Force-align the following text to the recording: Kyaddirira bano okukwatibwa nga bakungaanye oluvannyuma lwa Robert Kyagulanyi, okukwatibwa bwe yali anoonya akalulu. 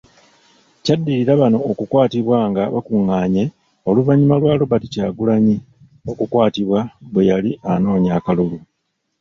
Kyaddirira 0.83 1.33
bano 1.41 1.57
okukwatibwa 1.71 2.37
nga 2.49 2.63
bakungaanye 2.73 3.43
oluvannyuma 3.89 4.35
lwa 4.41 4.53
Robert 4.59 4.83
Kyagulanyi, 4.93 5.57
okukwatibwa 6.11 6.79
bwe 7.11 7.23
yali 7.29 7.51
anoonya 7.71 8.11
akalulu. 8.19 8.57